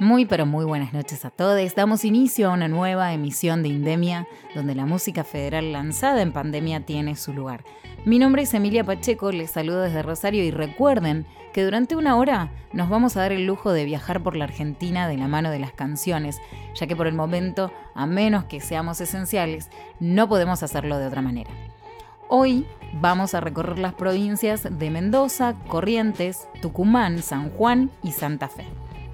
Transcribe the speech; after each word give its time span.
Muy 0.00 0.24
pero 0.24 0.46
muy 0.46 0.64
buenas 0.64 0.94
noches 0.94 1.26
a 1.26 1.30
todos. 1.30 1.74
Damos 1.74 2.06
inicio 2.06 2.48
a 2.48 2.54
una 2.54 2.68
nueva 2.68 3.12
emisión 3.12 3.62
de 3.62 3.68
Indemia, 3.68 4.26
donde 4.54 4.74
la 4.74 4.86
música 4.86 5.24
federal 5.24 5.72
lanzada 5.72 6.22
en 6.22 6.32
pandemia 6.32 6.86
tiene 6.86 7.16
su 7.16 7.34
lugar. 7.34 7.64
Mi 8.06 8.18
nombre 8.18 8.40
es 8.40 8.54
Emilia 8.54 8.82
Pacheco, 8.82 9.30
les 9.30 9.50
saludo 9.50 9.82
desde 9.82 10.02
Rosario 10.02 10.42
y 10.42 10.52
recuerden 10.52 11.26
que 11.52 11.62
durante 11.62 11.96
una 11.96 12.16
hora 12.16 12.50
nos 12.72 12.88
vamos 12.88 13.14
a 13.14 13.20
dar 13.20 13.32
el 13.32 13.44
lujo 13.44 13.72
de 13.72 13.84
viajar 13.84 14.22
por 14.22 14.36
la 14.36 14.44
Argentina 14.44 15.06
de 15.06 15.18
la 15.18 15.28
mano 15.28 15.50
de 15.50 15.58
las 15.58 15.72
canciones, 15.72 16.40
ya 16.74 16.86
que 16.86 16.96
por 16.96 17.06
el 17.06 17.14
momento, 17.14 17.70
a 17.94 18.06
menos 18.06 18.44
que 18.44 18.62
seamos 18.62 19.02
esenciales, 19.02 19.68
no 20.00 20.30
podemos 20.30 20.62
hacerlo 20.62 20.96
de 20.96 21.08
otra 21.08 21.20
manera. 21.20 21.50
Hoy 22.26 22.64
vamos 22.94 23.34
a 23.34 23.40
recorrer 23.40 23.78
las 23.78 23.92
provincias 23.92 24.66
de 24.70 24.88
Mendoza, 24.88 25.56
Corrientes, 25.68 26.48
Tucumán, 26.62 27.18
San 27.18 27.50
Juan 27.50 27.90
y 28.02 28.12
Santa 28.12 28.48
Fe. 28.48 28.64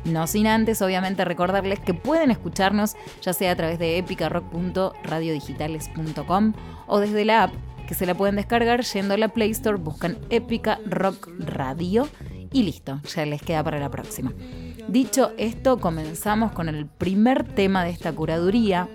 No 0.07 0.27
sin 0.27 0.47
antes, 0.47 0.81
obviamente, 0.83 1.25
recordarles 1.25 1.81
que 1.81 1.95
pueden 1.95 2.31
escucharnos 2.31 2.97
ya 3.23 3.33
sea 3.33 3.53
a 3.53 3.57
través 3.57 3.79
de 3.79 3.97
epicarock.radiodigitales.com 3.99 6.53
o 6.87 7.01
desde 7.01 7.25
la 7.25 7.45
app 7.45 7.55
que 7.87 7.95
se 7.95 8.05
la 8.07 8.15
pueden 8.15 8.37
descargar 8.37 8.83
yendo 8.83 9.15
a 9.15 9.17
la 9.17 9.29
Play 9.29 9.51
Store, 9.51 9.79
buscan 9.79 10.19
Epica 10.31 10.79
Rock 10.87 11.29
Radio 11.39 12.09
y 12.53 12.63
listo, 12.63 13.01
ya 13.15 13.27
les 13.27 13.43
queda 13.43 13.65
para 13.65 13.79
la 13.79 13.91
próxima. 13.91 14.33
Dicho 14.89 15.33
esto, 15.39 15.79
comenzamos 15.79 16.53
con 16.53 16.69
el 16.69 16.87
primer 16.87 17.45
tema 17.45 17.85
de 17.85 17.91
esta 17.91 18.13
curaduría 18.13 18.89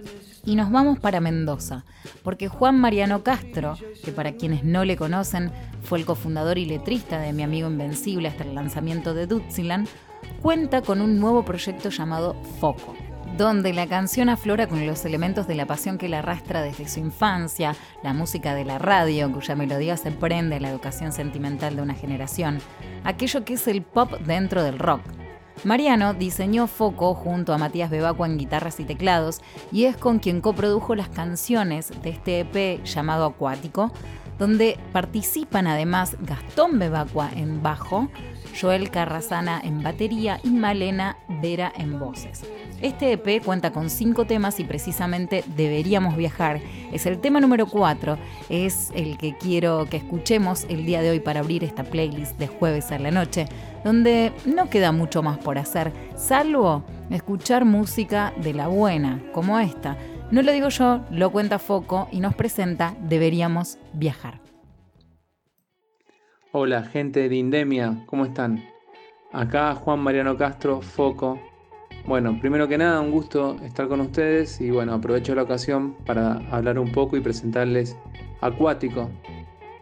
y 0.46 0.56
nos 0.56 0.72
vamos 0.72 1.00
para 1.00 1.20
Mendoza, 1.20 1.86
porque 2.24 2.48
Juan 2.48 2.80
Mariano 2.80 3.24
Castro, 3.24 3.78
que 4.04 4.12
para 4.12 4.34
quienes 4.34 4.64
no 4.64 4.86
le 4.86 4.98
conocen 4.98 5.52
fue 5.84 6.00
el 6.00 6.06
cofundador 6.06 6.58
y 6.58 6.66
letrista 6.66 7.20
de 7.20 7.34
Mi 7.34 7.44
Amigo 7.44 7.70
Invencible 7.70 8.28
hasta 8.28 8.44
el 8.44 8.56
lanzamiento 8.56 9.14
de 9.14 9.28
Dutziland, 9.28 9.88
cuenta 10.42 10.82
con 10.82 11.02
un 11.02 11.20
nuevo 11.20 11.44
proyecto 11.44 11.90
llamado 11.90 12.36
Foco, 12.60 12.96
donde 13.38 13.74
la 13.74 13.88
canción 13.88 14.30
aflora 14.30 14.68
con 14.68 14.86
los 14.86 15.06
elementos 15.06 15.48
de 15.48 15.56
la 15.56 15.66
pasión 15.66 15.98
que 15.98 16.10
la 16.10 16.20
arrastra 16.20 16.62
desde 16.62 16.88
su 16.88 17.00
infancia, 17.00 17.76
la 18.04 18.14
música 18.14 18.54
de 18.54 18.66
la 18.66 18.80
radio, 18.80 19.32
cuya 19.32 19.56
melodía 19.56 19.98
se 19.98 20.12
prende 20.12 20.58
a 20.58 20.60
la 20.60 20.70
educación 20.70 21.12
sentimental 21.12 21.76
de 21.76 21.82
una 21.82 21.94
generación, 21.94 22.60
aquello 23.04 23.46
que 23.46 23.54
es 23.54 23.68
el 23.68 23.82
pop 23.82 24.12
dentro 24.26 24.64
del 24.64 24.80
rock. 24.80 25.02
Mariano 25.64 26.16
diseñó 26.16 26.66
Foco 26.66 27.14
junto 27.14 27.54
a 27.54 27.58
Matías 27.58 27.92
Bebacua 27.92 28.26
en 28.26 28.40
guitarras 28.40 28.80
y 28.80 28.84
teclados 28.84 29.42
y 29.72 29.86
es 29.86 29.96
con 29.96 30.18
quien 30.18 30.42
coprodujo 30.42 30.96
las 30.96 31.10
canciones 31.10 31.92
de 32.02 32.10
este 32.10 32.40
EP 32.40 32.84
llamado 32.84 33.26
Acuático, 33.26 33.92
donde 34.42 34.80
participan 34.92 35.68
además 35.68 36.18
Gastón 36.22 36.80
Bebacua 36.80 37.30
en 37.36 37.62
bajo, 37.62 38.10
Joel 38.60 38.90
Carrasana 38.90 39.62
en 39.64 39.84
batería 39.84 40.40
y 40.44 40.50
Malena 40.50 41.16
Vera 41.44 41.72
en 41.78 42.00
voces. 42.00 42.42
Este 42.82 43.12
EP 43.12 43.44
cuenta 43.46 43.72
con 43.72 43.92
cinco 43.92 44.26
temas 44.26 44.60
y 44.60 44.64
precisamente 44.64 45.44
Deberíamos 45.56 46.18
Viajar. 46.18 46.60
Es 46.92 47.06
el 47.06 47.20
tema 47.20 47.40
número 47.40 47.68
4, 47.68 48.18
es 48.50 48.90
el 48.96 49.20
que 49.20 49.38
quiero 49.38 49.86
que 49.88 49.98
escuchemos 49.98 50.66
el 50.70 50.88
día 50.88 51.04
de 51.04 51.12
hoy 51.12 51.20
para 51.20 51.42
abrir 51.42 51.64
esta 51.64 51.84
playlist 51.84 52.40
de 52.40 52.48
jueves 52.48 52.92
a 52.92 52.98
la 52.98 53.12
noche, 53.12 53.46
donde 53.84 54.34
no 54.46 54.72
queda 54.72 54.92
mucho 54.92 55.22
más 55.22 55.38
por 55.38 55.60
hacer, 55.60 55.94
salvo 56.16 56.84
escuchar 57.12 57.64
música 57.64 58.34
de 58.38 58.56
la 58.56 58.68
buena, 58.68 59.22
como 59.34 59.60
esta. 59.60 59.98
No 60.32 60.42
lo 60.42 60.54
digo 60.54 60.70
yo, 60.70 61.02
lo 61.12 61.30
cuenta 61.30 61.60
Foco 61.60 62.08
y 62.10 62.22
nos 62.22 62.36
presenta 62.36 62.96
Deberíamos 63.02 63.78
Viajar. 63.92 64.40
Hola, 66.54 66.84
gente 66.84 67.28
de 67.28 67.36
Indemia, 67.36 68.04
¿cómo 68.06 68.24
están? 68.24 68.64
Acá 69.34 69.76
Juan 69.76 70.00
Mariano 70.00 70.38
Castro, 70.38 70.82
Foco. 70.82 71.38
Bueno, 72.06 72.40
primero 72.40 72.70
que 72.70 72.78
nada, 72.78 73.02
un 73.02 73.12
gusto 73.12 73.58
estar 73.62 73.90
con 73.90 74.00
ustedes 74.00 74.62
y 74.62 74.72
bueno, 74.72 74.94
aprovecho 74.94 75.36
la 75.36 75.44
ocasión 75.44 75.98
para 76.06 76.36
hablar 76.50 76.80
un 76.80 76.94
poco 76.94 77.18
y 77.18 77.20
presentarles 77.20 77.98
Acuático, 78.40 79.10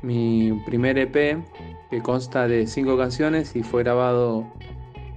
mi 0.02 0.60
primer 0.66 0.98
EP 0.98 1.44
que 1.92 2.02
consta 2.02 2.48
de 2.48 2.66
cinco 2.66 2.98
canciones 2.98 3.56
y 3.56 3.62
fue 3.62 3.84
grabado 3.84 4.52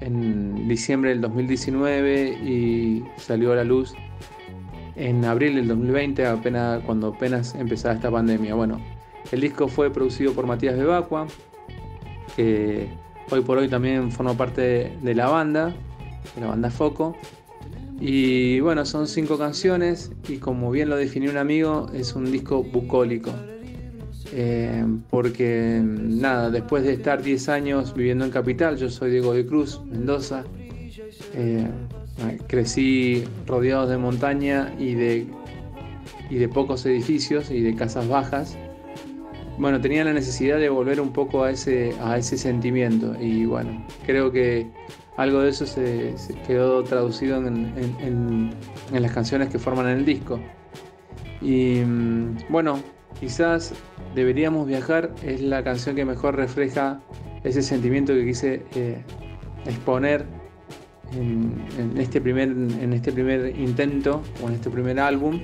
en 0.00 0.69
diciembre 0.69 1.09
del 1.09 1.22
2019 1.22 2.32
y 2.44 3.03
salió 3.16 3.53
a 3.53 3.56
la 3.56 3.65
luz 3.65 3.94
en 4.97 5.25
abril 5.25 5.54
del 5.56 5.69
2020, 5.69 6.26
apenas, 6.26 6.82
cuando 6.84 7.08
apenas 7.08 7.54
empezaba 7.54 7.94
esta 7.94 8.10
pandemia. 8.10 8.54
Bueno, 8.54 8.80
el 9.30 9.41
disco 9.41 9.69
fue 9.69 9.91
producido 9.91 10.32
por 10.32 10.47
Matías 10.47 10.76
Bebacua, 10.76 11.26
que 12.36 12.88
hoy 13.30 13.41
por 13.42 13.58
hoy 13.58 13.69
también 13.69 14.10
forma 14.10 14.34
parte 14.34 14.97
de 15.00 15.14
la 15.14 15.28
banda, 15.28 15.75
de 16.34 16.41
la 16.41 16.48
banda 16.48 16.70
Foco. 16.70 17.16
Y 18.00 18.58
bueno, 18.60 18.84
son 18.84 19.06
cinco 19.06 19.38
canciones 19.38 20.10
y 20.28 20.38
como 20.38 20.70
bien 20.72 20.88
lo 20.88 20.97
definió 20.97 21.30
un 21.30 21.36
amigo, 21.36 21.86
es 21.94 22.14
un 22.14 22.30
disco 22.32 22.62
bucólico. 22.62 23.30
Eh, 24.34 24.84
porque 25.10 25.80
nada, 25.84 26.50
después 26.50 26.84
de 26.84 26.94
estar 26.94 27.22
10 27.22 27.48
años 27.50 27.94
viviendo 27.94 28.24
en 28.24 28.30
Capital, 28.30 28.76
yo 28.76 28.88
soy 28.88 29.10
Diego 29.10 29.34
de 29.34 29.44
Cruz, 29.47 29.80
Mendoza, 29.84 30.44
eh, 31.34 31.69
crecí 32.47 33.25
rodeado 33.47 33.87
de 33.87 33.99
montaña 33.99 34.75
y 34.78 34.94
de, 34.94 35.27
y 36.31 36.37
de 36.37 36.49
pocos 36.49 36.84
edificios 36.87 37.50
y 37.50 37.60
de 37.60 37.75
casas 37.75 38.09
bajas 38.09 38.56
bueno, 39.59 39.81
tenía 39.81 40.03
la 40.05 40.12
necesidad 40.12 40.59
de 40.59 40.69
volver 40.71 41.00
un 41.00 41.12
poco 41.12 41.44
a 41.44 41.50
ese, 41.50 41.94
a 42.00 42.16
ese 42.16 42.38
sentimiento 42.38 43.15
y 43.21 43.44
bueno, 43.44 43.87
creo 44.06 44.33
que 44.33 44.66
algo 45.16 45.41
de 45.41 45.50
eso 45.50 45.66
se, 45.66 46.15
quedó 46.47 46.83
traducido 46.83 47.37
en, 47.37 48.50
las 48.91 49.12
canciones 49.12 49.50
que 49.50 49.59
forman 49.59 49.89
el 49.89 50.04
disco. 50.04 50.41
Y 51.43 51.83
mm, 51.84 52.39
bueno, 52.49 52.81
quizás 53.21 53.75
Deberíamos 54.15 54.66
Viajar 54.66 55.15
es 55.22 55.41
la 55.41 55.65
canción 55.65 55.97
que 55.97 56.04
mejor 56.04 56.37
refleja 56.37 57.00
ese 57.44 57.62
sentimiento 57.62 58.12
que 58.12 58.27
quise 58.27 58.62
eh, 58.75 59.03
exponer 59.65 60.27
en, 61.17 61.95
este 61.97 62.21
primer, 62.21 62.49
en 62.49 62.93
este 62.93 63.12
primer 63.12 63.59
intento 63.59 64.23
o 64.43 64.49
en 64.49 64.55
este 64.55 64.71
primer 64.71 64.99
álbum. 65.00 65.41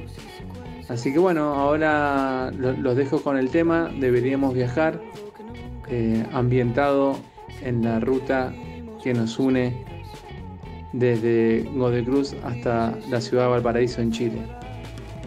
Así 0.89 1.13
que 1.13 1.19
bueno, 1.19 1.55
ahora 1.55 2.51
los 2.53 2.97
dejo 2.97 3.23
con 3.23 3.37
el 3.37 3.51
tema, 3.51 3.91
deberíamos 4.01 4.55
viajar, 4.55 5.01
eh, 5.89 6.25
ambientado 6.33 7.17
en 7.63 7.83
la 7.85 8.01
ruta 8.01 8.55
que 9.03 9.13
nos 9.13 9.39
une 9.39 9.85
desde 10.93 11.69
Godecruz 11.75 12.35
hasta 12.43 12.97
la 13.11 13.21
ciudad 13.21 13.45
de 13.45 13.51
Valparaíso 13.51 14.01
en 14.01 14.13
Chile. 14.13 14.39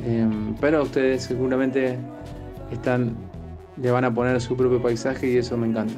Em, 0.05 0.55
pero 0.55 0.81
ustedes 0.81 1.23
seguramente 1.23 1.97
están, 2.71 3.15
le 3.77 3.91
van 3.91 4.05
a 4.05 4.13
poner 4.13 4.41
su 4.41 4.57
propio 4.57 4.81
paisaje 4.81 5.29
y 5.29 5.37
eso 5.37 5.57
me 5.57 5.67
encanta. 5.67 5.93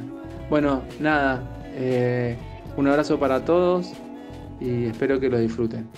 Bueno, 0.49 0.81
nada, 0.99 1.41
eh, 1.75 2.35
un 2.75 2.87
abrazo 2.87 3.17
para 3.17 3.45
todos 3.45 3.93
y 4.63 4.85
espero 4.85 5.19
que 5.19 5.29
lo 5.29 5.37
disfruten. 5.37 5.89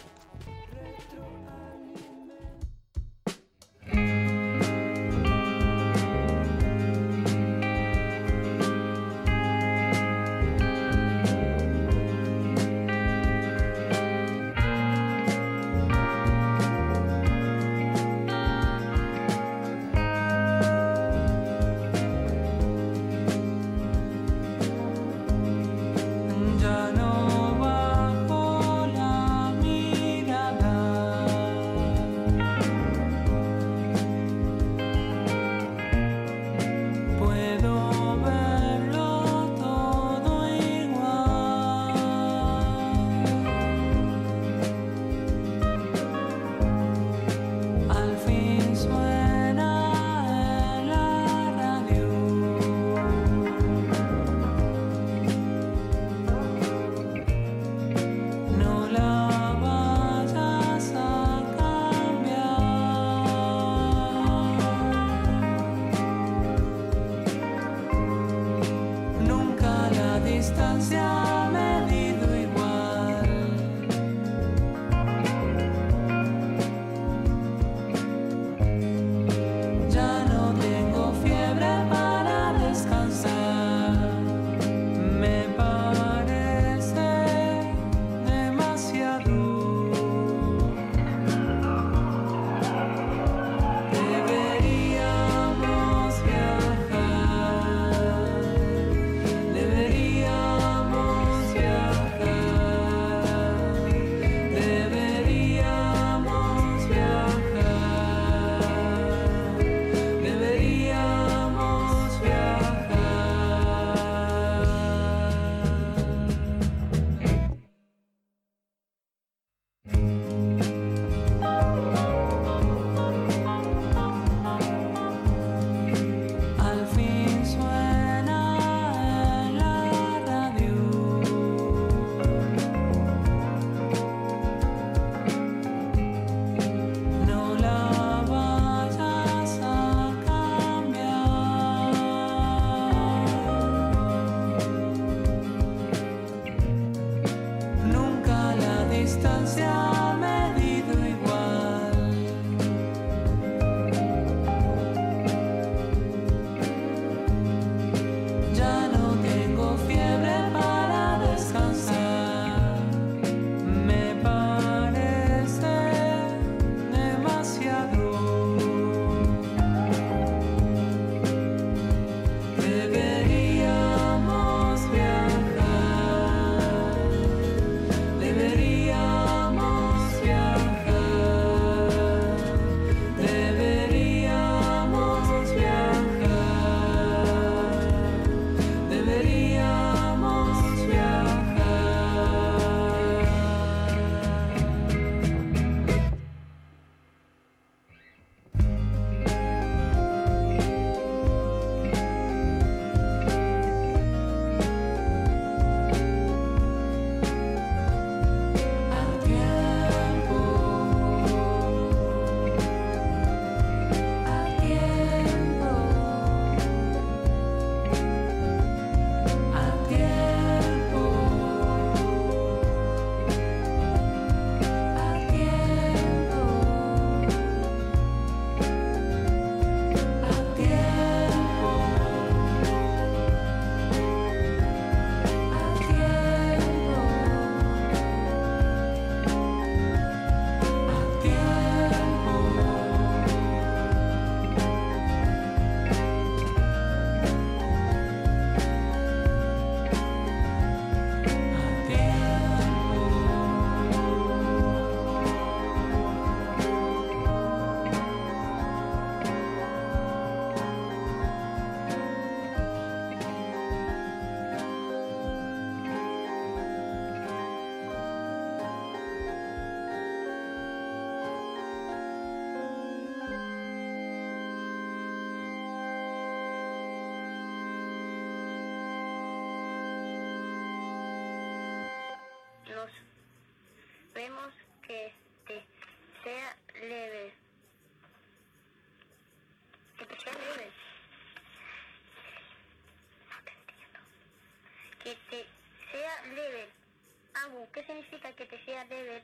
¿Qué 297.76 297.84
significa 297.84 298.32
que 298.34 298.46
te 298.46 298.58
sea 298.66 298.86
leve? 298.86 299.24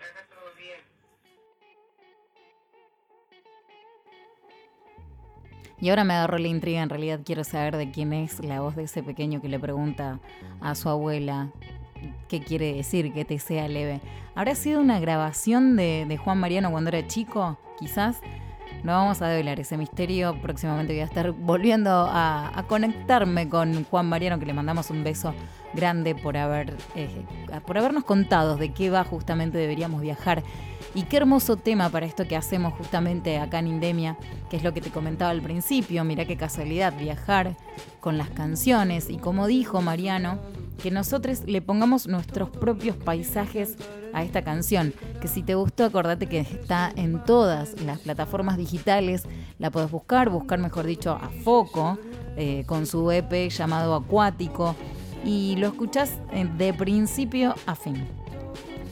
Haga 0.00 0.26
todo 0.28 0.54
bien. 0.56 0.80
Y 5.80 5.88
ahora 5.88 6.04
me 6.04 6.12
agarró 6.12 6.36
la 6.36 6.48
intriga, 6.48 6.82
en 6.82 6.90
realidad 6.90 7.20
quiero 7.24 7.42
saber 7.42 7.76
de 7.76 7.90
quién 7.90 8.12
es 8.12 8.44
la 8.44 8.60
voz 8.60 8.76
de 8.76 8.82
ese 8.84 9.02
pequeño 9.02 9.40
que 9.40 9.48
le 9.48 9.58
pregunta 9.58 10.20
a 10.60 10.74
su 10.74 10.90
abuela 10.90 11.50
qué 12.28 12.40
quiere 12.40 12.74
decir 12.74 13.12
que 13.12 13.24
te 13.24 13.38
sea 13.38 13.68
leve. 13.68 14.00
¿Habrá 14.34 14.54
sido 14.54 14.80
una 14.80 15.00
grabación 15.00 15.76
de, 15.76 16.18
Juan 16.22 16.38
Mariano 16.38 16.70
cuando 16.70 16.88
era 16.88 17.06
chico? 17.06 17.58
Quizás. 17.78 18.20
No 18.84 18.92
vamos 18.92 19.20
a 19.20 19.28
develar 19.28 19.60
ese 19.60 19.76
misterio. 19.76 20.40
Próximamente 20.40 20.94
voy 20.94 21.00
a 21.00 21.04
estar 21.04 21.32
volviendo 21.32 21.90
a, 21.90 22.64
conectarme 22.68 23.48
con 23.48 23.84
Juan 23.84 24.08
Mariano, 24.08 24.38
que 24.38 24.46
le 24.46 24.54
mandamos 24.54 24.90
un 24.90 25.04
beso 25.04 25.34
grande 25.74 26.14
por, 26.14 26.36
haber, 26.36 26.76
eh, 26.94 27.24
por 27.66 27.76
habernos 27.76 28.04
contado 28.04 28.56
de 28.56 28.72
qué 28.72 28.88
va 28.88 29.04
justamente 29.04 29.58
deberíamos 29.58 30.00
viajar. 30.00 30.42
Y 30.94 31.02
qué 31.02 31.18
hermoso 31.18 31.56
tema 31.56 31.88
para 31.90 32.06
esto 32.06 32.26
que 32.26 32.36
hacemos 32.36 32.74
justamente 32.74 33.38
acá 33.38 33.58
en 33.58 33.68
Indemia, 33.68 34.16
que 34.48 34.56
es 34.56 34.64
lo 34.64 34.72
que 34.72 34.80
te 34.80 34.90
comentaba 34.90 35.30
al 35.30 35.42
principio. 35.42 36.02
Mira 36.04 36.24
qué 36.24 36.36
casualidad, 36.36 36.96
viajar 36.96 37.56
con 38.00 38.18
las 38.18 38.30
canciones. 38.30 39.10
Y 39.10 39.18
como 39.18 39.46
dijo 39.46 39.82
Mariano, 39.82 40.38
que 40.80 40.90
nosotros 40.90 41.42
le 41.46 41.62
pongamos 41.62 42.06
nuestros 42.06 42.50
propios 42.50 42.96
paisajes 42.96 43.76
a 44.12 44.22
esta 44.24 44.42
canción. 44.42 44.92
Que 45.20 45.28
si 45.28 45.42
te 45.42 45.54
gustó, 45.54 45.84
acordate 45.84 46.26
que 46.26 46.40
está 46.40 46.92
en 46.96 47.24
todas 47.24 47.80
las 47.82 48.00
plataformas 48.00 48.56
digitales. 48.56 49.24
La 49.58 49.70
puedes 49.70 49.90
buscar, 49.90 50.30
buscar 50.30 50.58
mejor 50.58 50.86
dicho 50.86 51.12
a 51.12 51.30
Foco, 51.44 51.98
eh, 52.36 52.64
con 52.66 52.86
su 52.86 53.10
EP 53.10 53.50
llamado 53.50 53.94
Acuático 53.94 54.74
y 55.24 55.56
lo 55.56 55.68
escuchás 55.68 56.18
eh, 56.32 56.48
de 56.56 56.72
principio 56.72 57.54
a 57.66 57.74
fin. 57.74 58.06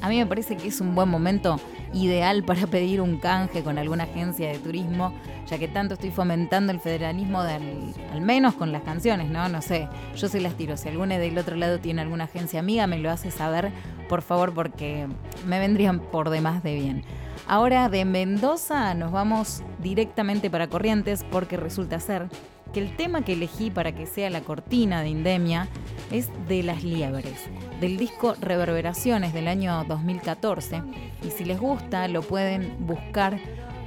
A 0.00 0.08
mí 0.08 0.18
me 0.18 0.26
parece 0.26 0.56
que 0.56 0.68
es 0.68 0.80
un 0.80 0.94
buen 0.94 1.08
momento 1.08 1.58
ideal 1.92 2.44
para 2.44 2.66
pedir 2.66 3.00
un 3.00 3.18
canje 3.18 3.62
con 3.62 3.78
alguna 3.78 4.04
agencia 4.04 4.48
de 4.48 4.58
turismo, 4.58 5.12
ya 5.46 5.58
que 5.58 5.68
tanto 5.68 5.94
estoy 5.94 6.10
fomentando 6.10 6.72
el 6.72 6.80
federalismo 6.80 7.40
al 7.40 8.20
menos 8.20 8.54
con 8.54 8.72
las 8.72 8.82
canciones, 8.82 9.30
¿no? 9.30 9.48
No 9.48 9.62
sé, 9.62 9.88
yo 10.16 10.28
se 10.28 10.40
las 10.40 10.54
tiro. 10.54 10.76
Si 10.76 10.88
alguno 10.88 11.18
del 11.18 11.38
otro 11.38 11.56
lado 11.56 11.78
tiene 11.78 12.02
alguna 12.02 12.24
agencia 12.24 12.60
amiga, 12.60 12.86
me 12.86 12.98
lo 12.98 13.10
hace 13.10 13.30
saber, 13.30 13.70
por 14.08 14.22
favor, 14.22 14.52
porque 14.54 15.06
me 15.46 15.58
vendrían 15.58 16.00
por 16.00 16.30
demás 16.30 16.62
de 16.62 16.74
bien. 16.74 17.04
Ahora 17.46 17.88
de 17.88 18.04
Mendoza 18.04 18.94
nos 18.94 19.10
vamos 19.10 19.62
directamente 19.78 20.50
para 20.50 20.68
Corrientes 20.68 21.24
porque 21.30 21.56
resulta 21.56 21.98
ser 21.98 22.28
que 22.72 22.80
el 22.80 22.94
tema 22.94 23.22
que 23.22 23.32
elegí 23.32 23.70
para 23.70 23.92
que 23.92 24.06
sea 24.06 24.28
la 24.28 24.42
cortina 24.42 25.00
de 25.00 25.08
Indemia 25.08 25.68
es 26.10 26.30
de 26.48 26.62
las 26.62 26.84
liebres, 26.84 27.48
del 27.80 27.96
disco 27.96 28.34
Reverberaciones 28.40 29.32
del 29.32 29.48
año 29.48 29.84
2014. 29.84 30.82
Y 31.26 31.30
si 31.30 31.44
les 31.44 31.58
gusta, 31.60 32.08
lo 32.08 32.22
pueden 32.22 32.74
buscar 32.86 33.38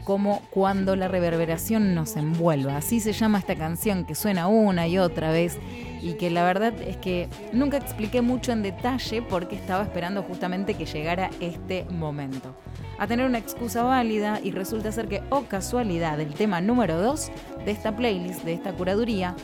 como 0.04 0.42
Cuando 0.50 0.96
la 0.96 1.08
reverberación 1.08 1.94
nos 1.94 2.16
envuelva. 2.18 2.78
Así 2.78 3.00
se 3.00 3.14
llama 3.14 3.40
esta 3.40 3.56
canción 3.56 4.06
que 4.06 4.16
suena 4.16 4.48
una 4.48 4.88
y 4.88 4.98
otra 4.98 5.32
vez 5.32 5.60
y 6.02 6.14
que 6.14 6.32
la 6.32 6.44
verdad 6.44 6.74
es 6.82 6.98
que 6.98 7.30
nunca 7.54 7.78
expliqué 7.78 8.22
mucho 8.22 8.52
en 8.52 8.64
detalle 8.64 9.22
porque 9.22 9.56
estaba 9.56 9.84
esperando 9.84 10.24
justamente 10.24 10.74
que 10.74 10.86
llegara 10.86 11.30
este 11.40 11.86
momento. 11.86 12.56
A 12.98 13.08
tener 13.08 13.26
una 13.26 13.38
excusa 13.38 13.84
válida 13.84 14.40
y 14.44 14.52
resulta 14.52 14.92
ser 14.92 15.08
que, 15.08 15.22
oh 15.30 15.44
casualidad, 15.44 16.20
el 16.20 16.34
tema 16.34 16.62
número 16.62 17.00
2 17.02 17.32
de 17.66 17.72
esta 17.72 17.96
playlist, 17.96 18.44
de 18.44 18.54
esta 18.54 18.74
curaduría, 18.74 19.36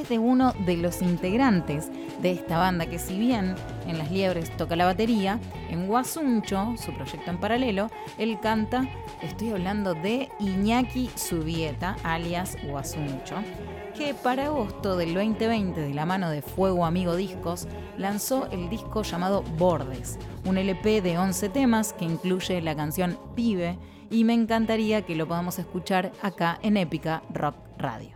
es 0.00 0.08
de 0.08 0.18
uno 0.18 0.52
de 0.64 0.76
los 0.76 1.02
integrantes 1.02 1.90
de 2.20 2.32
esta 2.32 2.58
banda 2.58 2.86
que 2.86 2.98
si 2.98 3.18
bien 3.18 3.54
en 3.86 3.98
Las 3.98 4.10
Liebres 4.10 4.54
toca 4.56 4.76
la 4.76 4.84
batería, 4.84 5.38
en 5.70 5.86
Guasuncho, 5.86 6.74
su 6.76 6.92
proyecto 6.92 7.30
en 7.30 7.38
paralelo, 7.38 7.90
él 8.18 8.38
canta, 8.40 8.88
estoy 9.22 9.50
hablando 9.50 9.94
de 9.94 10.28
Iñaki 10.38 11.10
Subieta, 11.14 11.96
alias 12.02 12.56
Guasuncho 12.68 13.36
que 13.96 14.12
para 14.12 14.46
agosto 14.46 14.96
del 14.98 15.14
2020, 15.14 15.80
de 15.80 15.94
la 15.94 16.04
mano 16.04 16.28
de 16.28 16.42
Fuego 16.42 16.84
Amigo 16.84 17.16
Discos, 17.16 17.66
lanzó 17.96 18.46
el 18.50 18.68
disco 18.68 19.02
llamado 19.02 19.42
Bordes, 19.56 20.18
un 20.44 20.58
LP 20.58 21.00
de 21.00 21.16
11 21.16 21.48
temas 21.48 21.94
que 21.94 22.04
incluye 22.04 22.60
la 22.60 22.76
canción 22.76 23.18
Pibe 23.34 23.78
y 24.10 24.24
me 24.24 24.34
encantaría 24.34 25.02
que 25.02 25.16
lo 25.16 25.26
podamos 25.26 25.58
escuchar 25.58 26.12
acá 26.20 26.58
en 26.62 26.76
Épica 26.76 27.22
Rock 27.32 27.56
Radio. 27.78 28.15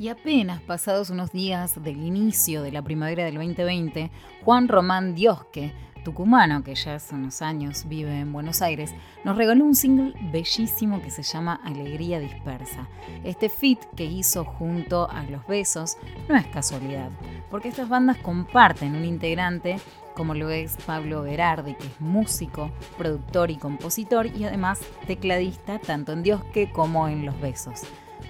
Y 0.00 0.08
apenas 0.08 0.62
pasados 0.62 1.10
unos 1.10 1.30
días 1.30 1.74
del 1.84 2.02
inicio 2.02 2.62
de 2.62 2.72
la 2.72 2.80
primavera 2.80 3.26
del 3.26 3.34
2020, 3.34 4.10
Juan 4.42 4.66
Román 4.66 5.14
Diosque, 5.14 5.74
tucumano 6.02 6.64
que 6.64 6.74
ya 6.74 6.94
hace 6.94 7.14
unos 7.14 7.42
años 7.42 7.84
vive 7.86 8.18
en 8.18 8.32
Buenos 8.32 8.62
Aires, 8.62 8.94
nos 9.24 9.36
regaló 9.36 9.62
un 9.62 9.74
single 9.74 10.14
bellísimo 10.32 11.02
que 11.02 11.10
se 11.10 11.22
llama 11.22 11.60
Alegría 11.62 12.18
Dispersa. 12.18 12.88
Este 13.24 13.50
fit 13.50 13.78
que 13.94 14.06
hizo 14.06 14.46
junto 14.46 15.06
a 15.10 15.22
Los 15.24 15.46
Besos 15.46 15.98
no 16.30 16.34
es 16.34 16.46
casualidad, 16.46 17.10
porque 17.50 17.68
estas 17.68 17.90
bandas 17.90 18.16
comparten 18.16 18.94
un 18.94 19.04
integrante 19.04 19.76
como 20.16 20.32
lo 20.32 20.48
es 20.48 20.78
Pablo 20.86 21.24
Berardi, 21.24 21.74
que 21.74 21.86
es 21.86 22.00
músico, 22.00 22.70
productor 22.96 23.50
y 23.50 23.56
compositor 23.56 24.28
y 24.28 24.44
además 24.44 24.80
tecladista 25.06 25.78
tanto 25.78 26.12
en 26.12 26.22
Diosque 26.22 26.72
como 26.72 27.06
en 27.06 27.26
Los 27.26 27.38
Besos. 27.38 27.82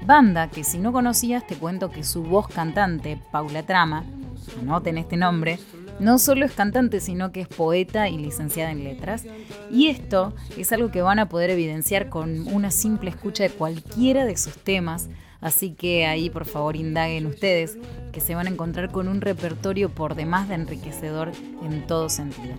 Banda 0.07 0.49
que 0.49 0.65
si 0.65 0.79
no 0.79 0.93
conocías 0.93 1.47
te 1.47 1.57
cuento 1.57 1.91
que 1.91 2.05
su 2.05 2.23
voz 2.23 2.49
cantante, 2.49 3.21
Paula 3.31 3.63
Trama, 3.63 4.05
anoten 4.61 4.99
este 4.99 5.17
nombre, 5.17 5.59
no 6.01 6.19
solo 6.19 6.47
es 6.47 6.53
cantante, 6.53 7.01
sino 7.01 7.31
que 7.31 7.43
es 7.43 7.49
poeta 7.49 8.09
y 8.09 8.17
licenciada 8.17 8.71
en 8.71 8.85
letras. 8.85 9.25
Y 9.71 9.89
esto 9.89 10.33
es 10.57 10.73
algo 10.73 10.91
que 10.91 11.03
van 11.03 11.19
a 11.19 11.29
poder 11.29 11.51
evidenciar 11.51 12.09
con 12.09 12.49
una 12.49 12.71
simple 12.71 13.11
escucha 13.11 13.43
de 13.43 13.51
cualquiera 13.51 14.25
de 14.25 14.37
sus 14.39 14.55
temas. 14.55 15.11
Así 15.43 15.73
que 15.73 16.07
ahí 16.07 16.31
por 16.31 16.47
favor 16.47 16.77
indaguen 16.77 17.27
ustedes, 17.27 17.77
que 18.13 18.21
se 18.21 18.35
van 18.35 18.47
a 18.47 18.51
encontrar 18.51 18.91
con 18.91 19.09
un 19.09 19.21
repertorio 19.21 19.91
por 19.91 20.15
demás 20.15 20.49
de 20.49 20.55
enriquecedor 20.55 21.33
en 21.63 21.87
todo 21.87 22.09
sentido. 22.09 22.55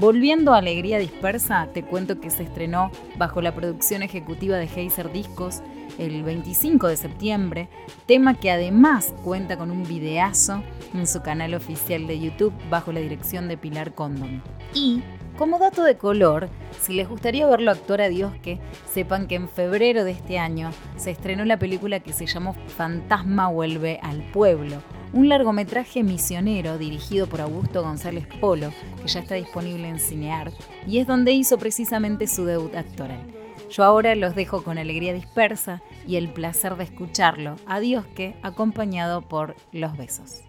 Volviendo 0.00 0.52
a 0.52 0.58
Alegría 0.58 0.98
Dispersa, 0.98 1.68
te 1.72 1.84
cuento 1.84 2.20
que 2.20 2.28
se 2.28 2.42
estrenó 2.42 2.90
bajo 3.16 3.40
la 3.40 3.54
producción 3.54 4.02
ejecutiva 4.02 4.56
de 4.56 4.64
Heiser 4.66 5.12
Discos 5.12 5.62
el 5.98 6.24
25 6.24 6.88
de 6.88 6.96
septiembre, 6.96 7.68
tema 8.04 8.34
que 8.34 8.50
además 8.50 9.14
cuenta 9.22 9.56
con 9.56 9.70
un 9.70 9.84
videazo 9.84 10.64
en 10.94 11.06
su 11.06 11.22
canal 11.22 11.54
oficial 11.54 12.08
de 12.08 12.18
YouTube 12.18 12.52
bajo 12.68 12.90
la 12.90 12.98
dirección 12.98 13.46
de 13.46 13.56
Pilar 13.56 13.94
Condon. 13.94 14.42
Y, 14.74 15.00
como 15.38 15.60
dato 15.60 15.84
de 15.84 15.96
color, 15.96 16.48
si 16.80 16.94
les 16.94 17.08
gustaría 17.08 17.46
verlo 17.46 17.70
actuar 17.70 18.00
a 18.00 18.08
Dios 18.08 18.32
que 18.42 18.58
sepan 18.92 19.28
que 19.28 19.36
en 19.36 19.48
febrero 19.48 20.02
de 20.02 20.10
este 20.10 20.40
año 20.40 20.70
se 20.96 21.12
estrenó 21.12 21.44
la 21.44 21.60
película 21.60 22.00
que 22.00 22.12
se 22.12 22.26
llamó 22.26 22.54
Fantasma 22.76 23.48
vuelve 23.48 24.00
al 24.02 24.24
pueblo, 24.32 24.82
un 25.14 25.28
largometraje 25.28 26.02
misionero 26.02 26.76
dirigido 26.76 27.28
por 27.28 27.40
Augusto 27.40 27.82
González 27.82 28.26
Polo, 28.40 28.70
que 29.00 29.08
ya 29.08 29.20
está 29.20 29.36
disponible 29.36 29.88
en 29.88 30.00
Cinear, 30.00 30.50
y 30.86 30.98
es 30.98 31.06
donde 31.06 31.32
hizo 31.32 31.56
precisamente 31.56 32.26
su 32.26 32.44
debut 32.44 32.74
actoral. 32.74 33.20
Yo 33.70 33.82
ahora 33.82 34.14
los 34.14 34.34
dejo 34.34 34.62
con 34.62 34.78
alegría 34.78 35.12
dispersa 35.12 35.82
y 36.06 36.16
el 36.16 36.28
placer 36.28 36.76
de 36.76 36.84
escucharlo. 36.84 37.56
Adiós 37.66 38.04
que, 38.06 38.36
acompañado 38.42 39.22
por 39.22 39.56
los 39.72 39.96
besos. 39.96 40.43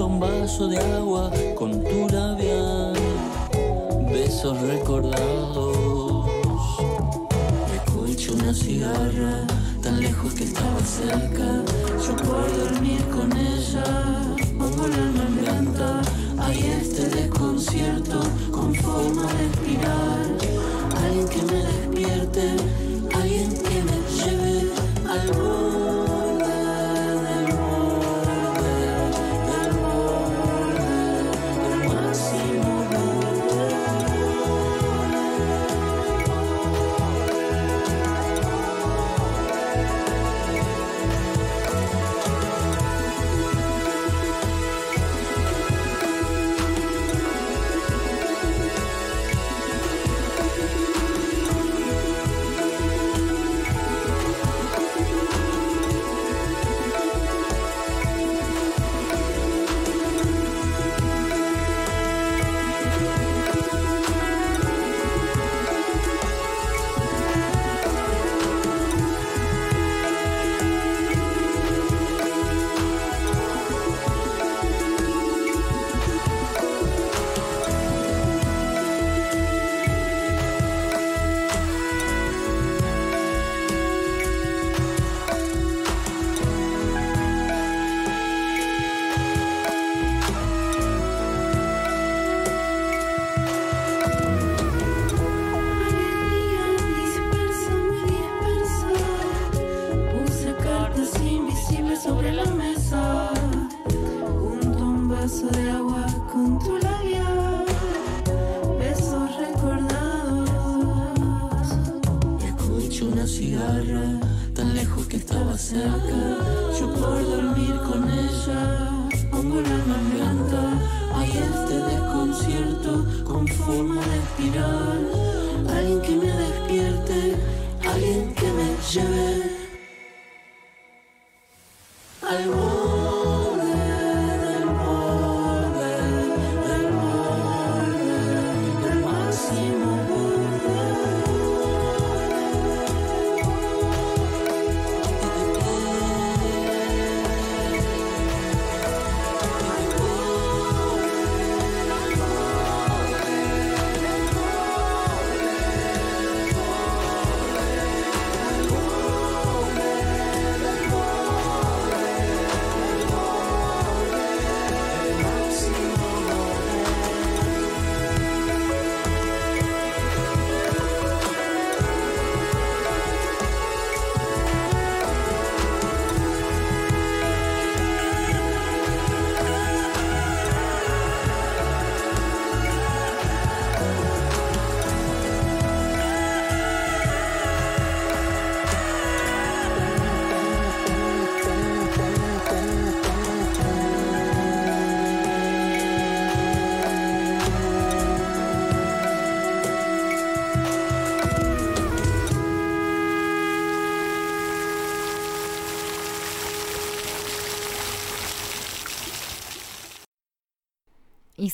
Un 0.00 0.18
vaso 0.18 0.68
de 0.68 0.78
agua 0.78 1.30
con 1.54 1.82
tu 1.84 2.08
labial. 2.08 2.94
Besos 4.10 4.60
recordados. 4.62 5.76
Hecho 8.08 8.34
una 8.34 8.52
cigarra 8.52 9.46
tan 9.82 10.00
lejos 10.00 10.34
que 10.34 10.44
estaba 10.44 10.80
cerca. 10.80 11.62
Yo 12.04 12.16
puedo 12.16 12.64
dormir 12.64 13.00
con 13.10 13.30
ella. 13.36 13.84
Pongo 14.58 14.86
el 14.86 14.94
alma 14.94 15.24
en 15.28 15.36
venta. 15.44 16.02
Hay 16.40 16.58
este 16.80 17.08
desconcierto 17.08 18.20
con 18.50 18.74
forma 18.74 19.26
de 19.34 19.46
espiral. 19.46 20.36
Alguien 21.04 21.28
que 21.28 21.42
me 21.42 21.62
despierte. 21.62 22.56
Alguien 23.14 23.52
que 23.52 23.82
me 23.88 23.98
lleve 24.16 24.72
al 25.08 25.67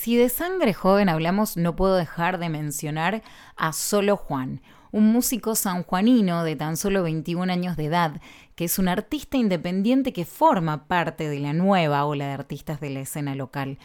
si 0.04 0.18
de 0.18 0.28
sangre 0.28 0.74
joven 0.74 1.08
hablamos, 1.08 1.56
no 1.56 1.76
puedo 1.76 1.96
dejar 1.96 2.36
de 2.36 2.50
mencionar 2.50 3.22
a 3.56 3.72
Solo 3.72 4.18
Juan, 4.18 4.60
un 4.92 5.10
músico 5.10 5.54
sanjuanino 5.54 6.44
de 6.44 6.56
tan 6.56 6.76
solo 6.76 7.02
21 7.02 7.50
años 7.50 7.78
de 7.78 7.86
edad, 7.86 8.20
que 8.54 8.66
es 8.66 8.78
un 8.78 8.88
artista 8.88 9.38
independiente 9.38 10.12
que 10.12 10.26
forma 10.26 10.88
parte 10.88 11.26
de 11.30 11.40
la 11.40 11.54
nueva 11.54 12.04
ola 12.04 12.26
de 12.26 12.32
artistas 12.34 12.80
de 12.80 12.90
la 12.90 13.00
escena 13.00 13.34
local. 13.34 13.78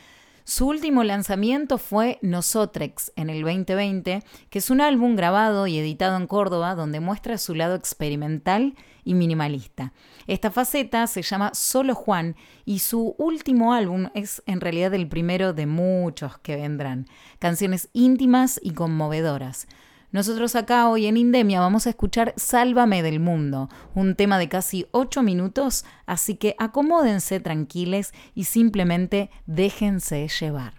Su 0.50 0.66
último 0.66 1.04
lanzamiento 1.04 1.78
fue 1.78 2.18
Nosotrex 2.24 3.12
en 3.16 3.30
el 3.30 3.44
2020, 3.44 4.24
que 4.50 4.58
es 4.58 4.72
un 4.72 4.82
álbum 4.82 5.16
grabado 5.16 5.68
y 5.68 5.78
editado 5.78 6.18
en 6.18 6.26
Córdoba 6.26 6.74
donde 6.74 7.00
muestra 7.00 7.38
su 7.38 7.54
lado 7.54 7.76
experimental 7.76 8.74
y 9.04 9.14
minimalista. 9.14 9.94
Esta 10.26 10.50
faceta 10.50 11.06
se 11.06 11.22
llama 11.22 11.52
Solo 11.54 11.94
Juan 11.94 12.36
y 12.66 12.80
su 12.80 13.14
último 13.20 13.76
álbum 13.76 14.10
es 14.16 14.42
en 14.48 14.60
realidad 14.60 14.96
el 14.96 15.08
primero 15.08 15.54
de 15.54 15.68
muchos 15.68 16.40
que 16.40 16.56
vendrán. 16.56 17.06
Canciones 17.38 17.90
íntimas 17.94 18.60
y 18.64 18.72
conmovedoras. 18.72 19.68
Nosotros 20.12 20.56
acá 20.56 20.90
hoy 20.90 21.06
en 21.06 21.18
Indemia 21.18 21.60
vamos 21.60 21.86
a 21.86 21.92
escuchar 21.92 22.34
Sálvame 22.36 23.04
del 23.04 23.20
Mundo, 23.20 23.70
un 23.94 24.16
tema 24.16 24.40
de 24.40 24.50
casi 24.50 24.88
8 24.90 25.22
minutos, 25.22 25.86
así 26.08 26.36
que 26.36 26.56
acomódense 26.58 27.40
tranquiles 27.40 28.12
y 28.34 28.46
simplemente 28.46 29.30
déjense 29.46 30.28
llevar. 30.28 30.74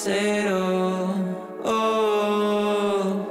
Estoy 0.00 0.12
en 0.12 0.30
cero. 0.46 1.14
Oh. 1.64 3.26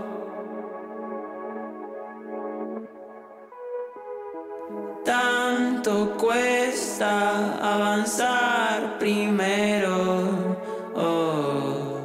Tanto 5.04 6.16
cuesta 6.18 7.58
avanzar 7.76 8.98
primero. 9.00 10.58
Oh. 10.96 12.00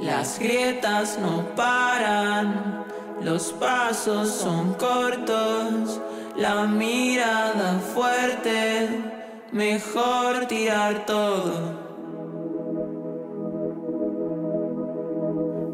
Las 0.00 0.38
grietas 0.38 1.18
no 1.18 1.44
paran, 1.54 2.84
los 3.22 3.52
pasos 3.52 4.28
son 4.28 4.74
cortos, 4.74 6.00
la 6.36 6.66
mirada 6.66 7.78
fuerte, 7.94 9.15
mejor 9.52 10.46
tirar 10.46 11.06
todo. 11.06 11.86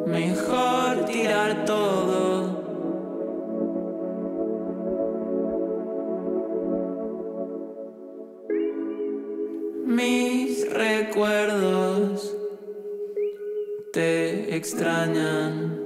Mejor 0.06 1.04
tirar 1.06 1.64
todo. 1.64 2.62
Mis 9.84 10.70
recuerdos 10.72 12.36
te 13.92 14.56
extrañan. 14.56 15.81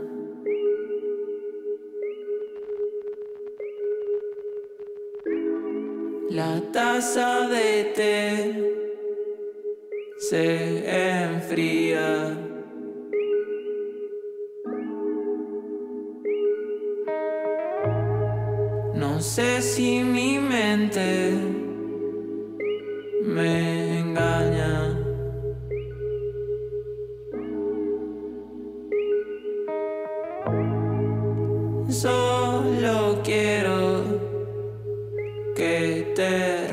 La 6.36 6.60
taza 6.70 7.48
de 7.48 7.68
té 7.96 8.16
se 10.18 10.44
enfría. 11.24 12.08
No 19.02 19.12
sé 19.22 19.62
si 19.62 20.02
mi 20.04 20.38
mente 20.38 21.08
me 23.22 24.00
engaña. 24.00 24.74
Solo 31.88 33.22
quiero 33.24 33.75
que 35.56 36.12
te 36.14 36.65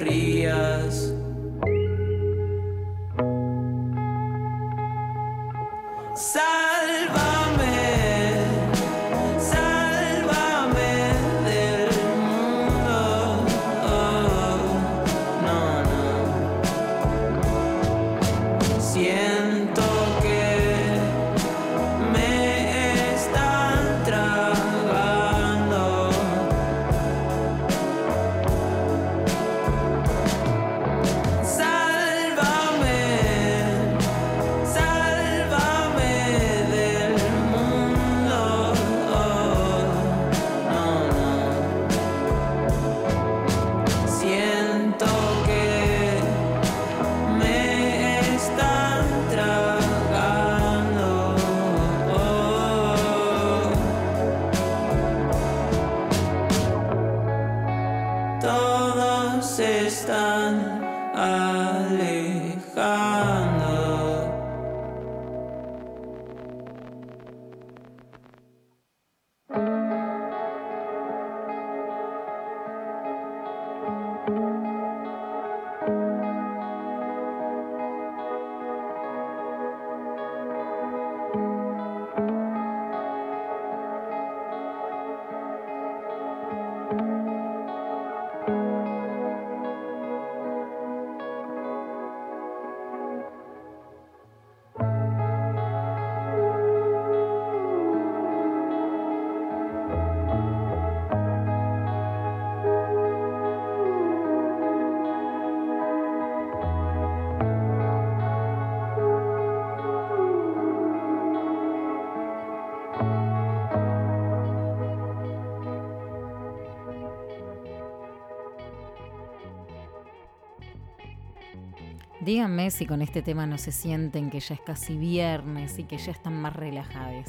Díganme 122.23 122.71
si 122.71 122.86
con 122.86 123.01
este 123.01 123.21
tema 123.21 123.45
no 123.45 123.57
se 123.57 123.73
sienten 123.73 124.29
que 124.29 124.39
ya 124.39 124.55
es 124.55 124.62
casi 124.62 124.95
viernes 124.95 125.77
y 125.77 125.83
que 125.83 125.97
ya 125.97 126.12
están 126.12 126.41
más 126.41 126.55
relajados. 126.55 127.25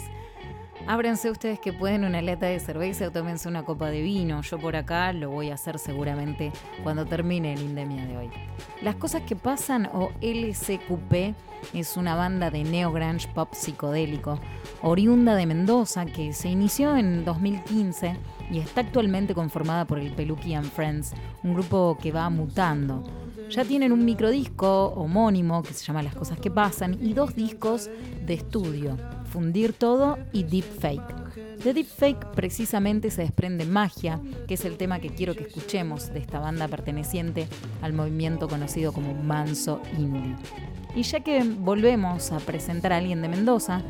Ábranse 0.86 1.32
ustedes 1.32 1.58
que 1.58 1.72
pueden 1.72 2.04
una 2.04 2.22
lata 2.22 2.46
de 2.46 2.60
cerveza 2.60 3.08
o 3.08 3.10
tómense 3.10 3.48
una 3.48 3.64
copa 3.64 3.90
de 3.90 4.02
vino. 4.02 4.40
Yo 4.42 4.56
por 4.56 4.76
acá 4.76 5.12
lo 5.12 5.30
voy 5.30 5.50
a 5.50 5.54
hacer 5.54 5.80
seguramente 5.80 6.52
cuando 6.84 7.06
termine 7.06 7.54
el 7.54 7.62
Indemia 7.62 8.06
de 8.06 8.16
hoy. 8.18 8.30
Las 8.82 8.94
cosas 8.94 9.22
que 9.22 9.34
pasan 9.34 9.88
o 9.92 10.12
LCQP 10.20 11.34
es 11.72 11.96
una 11.96 12.14
banda 12.14 12.50
de 12.52 12.62
neo-grunge 12.62 13.26
pop 13.34 13.52
psicodélico 13.52 14.38
oriunda 14.80 15.34
de 15.34 15.46
Mendoza 15.46 16.06
que 16.06 16.32
se 16.32 16.50
inició 16.50 16.96
en 16.96 17.24
2015 17.24 18.16
y 18.48 18.58
está 18.58 18.82
actualmente 18.82 19.34
conformada 19.34 19.86
por 19.86 19.98
el 19.98 20.12
Peluki 20.12 20.54
and 20.54 20.70
Friends, 20.70 21.14
un 21.42 21.54
grupo 21.54 21.98
que 22.00 22.12
va 22.12 22.30
mutando. 22.30 23.23
Ya 23.54 23.64
tienen 23.64 23.92
un 23.92 24.04
microdisco 24.04 24.86
homónimo 24.96 25.62
que 25.62 25.72
se 25.74 25.84
llama 25.84 26.02
Las 26.02 26.16
cosas 26.16 26.40
que 26.40 26.50
pasan 26.50 26.98
y 27.00 27.12
dos 27.12 27.36
discos 27.36 27.88
de 28.26 28.34
estudio, 28.34 28.96
Fundir 29.26 29.72
todo 29.72 30.18
y 30.32 30.42
Deep 30.42 30.64
Fake. 30.80 31.62
De 31.62 31.72
Deep 31.72 31.86
Fake 31.86 32.26
precisamente 32.34 33.12
se 33.12 33.22
desprende 33.22 33.64
Magia, 33.64 34.20
que 34.48 34.54
es 34.54 34.64
el 34.64 34.76
tema 34.76 34.98
que 34.98 35.10
quiero 35.10 35.36
que 35.36 35.44
escuchemos 35.44 36.12
de 36.12 36.18
esta 36.18 36.40
banda 36.40 36.66
perteneciente 36.66 37.46
al 37.80 37.92
movimiento 37.92 38.48
conocido 38.48 38.92
como 38.92 39.14
Manso 39.14 39.80
Indie. 39.96 40.34
Y 40.96 41.02
ya 41.02 41.20
que 41.20 41.44
volvemos 41.44 42.32
a 42.32 42.40
presentar 42.40 42.92
a 42.92 42.96
alguien 42.96 43.22
de 43.22 43.28
Mendoza, 43.28 43.82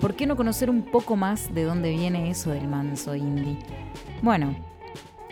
¿por 0.00 0.16
qué 0.16 0.26
no 0.26 0.34
conocer 0.34 0.68
un 0.68 0.82
poco 0.82 1.14
más 1.14 1.54
de 1.54 1.62
dónde 1.62 1.92
viene 1.92 2.28
eso 2.28 2.50
del 2.50 2.66
Manso 2.66 3.14
Indie? 3.14 3.56
Bueno, 4.20 4.71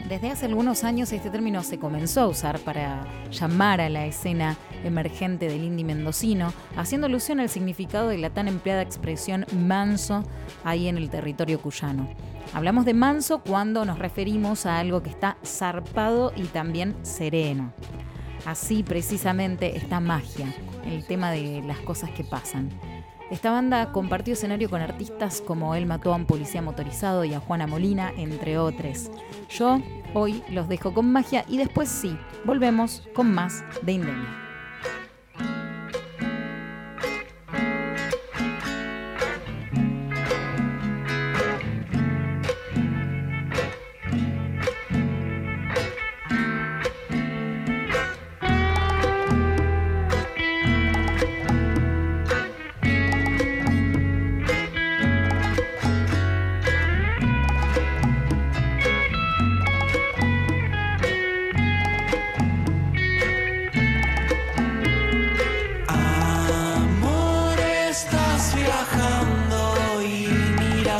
desde 0.09 0.31
hace 0.31 0.47
algunos 0.47 0.85
años 0.85 1.13
este 1.13 1.31
término 1.31 1.63
se 1.63 1.79
comenzó 1.79 2.23
a 2.23 2.29
usar 2.29 2.59
para 2.61 3.07
llamar 3.31 3.81
a 3.81 3.89
la 3.89 4.07
escena 4.07 4.57
emergente 4.85 5.49
del 5.49 5.65
indie 5.65 5.85
mendocino, 5.85 6.53
haciendo 6.77 7.07
alusión 7.07 7.41
al 7.41 7.49
significado 7.49 8.09
de 8.09 8.19
la 8.19 8.31
tan 8.31 8.49
empleada 8.49 8.83
expresión 8.83 9.47
manso 9.53 10.25
ahí 10.65 10.89
en 10.89 10.97
el 10.97 11.11
territorio 11.11 11.61
cuyano. 11.61 12.09
Hablamos 12.53 12.85
de 12.85 12.95
manso 12.95 13.43
cuando 13.43 13.85
nos 13.85 13.99
referimos 13.99 14.67
a 14.67 14.79
algo 14.79 15.03
que 15.03 15.11
está 15.11 15.37
zarpado 15.45 16.33
y 16.35 16.45
también 16.45 16.97
sereno. 17.03 17.73
Así 18.47 18.83
precisamente 18.83 19.77
está 19.77 20.01
magia, 20.01 20.53
el 20.85 21.05
tema 21.05 21.31
de 21.31 21.63
las 21.63 21.79
cosas 21.79 22.11
que 22.11 22.25
pasan. 22.25 22.71
Esta 23.31 23.53
banda 23.53 23.93
compartió 23.93 24.35
escenario 24.35 24.69
con 24.69 24.81
artistas 24.81 25.41
como 25.41 25.77
El 25.77 25.87
mató 25.87 26.13
a 26.13 26.17
un 26.17 26.27
policía 26.27 26.63
motorizado 26.63 27.25
y 27.25 27.33
a 27.33 27.39
Juana 27.39 27.69
Molina, 27.69 28.13
entre 28.17 28.59
otros. 28.59 29.09
Yo 29.49 29.81
hoy 30.15 30.43
los 30.51 30.69
dejo 30.69 30.93
con 30.93 31.13
magia 31.13 31.45
y 31.47 31.57
después 31.57 31.89
sí, 31.89 32.19
volvemos 32.45 33.09
con 33.15 33.33
más 33.33 33.63
de 33.83 33.93
Indemia. 33.93 34.50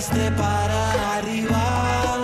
Miraste 0.01 0.31
para 0.33 1.17
arriba. 1.17 2.17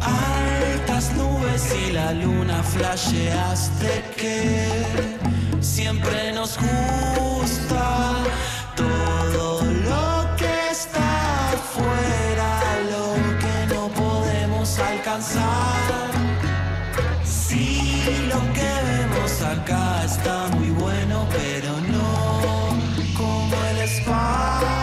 Altas 0.00 1.12
nubes 1.14 1.74
y 1.74 1.92
la 1.92 2.12
luna 2.12 2.62
flasheaste 2.62 4.04
que 4.16 4.66
siempre 5.60 6.32
nos 6.32 6.56
gusta 6.58 8.14
todo 8.74 9.62
lo 9.62 10.36
que 10.36 10.70
está 10.70 11.50
afuera, 11.52 12.48
lo 12.90 13.14
que 13.42 13.74
no 13.74 13.88
podemos 13.88 14.78
alcanzar. 14.78 16.10
Si 17.24 18.02
lo 18.28 18.40
que 18.54 18.70
vemos 18.88 19.42
acá 19.42 20.04
está 20.04 20.48
muy 20.56 20.70
bueno, 20.70 21.26
pero 21.30 21.80
no 21.80 22.68
como 23.16 23.56
el 23.70 23.78
espacio. 23.78 24.79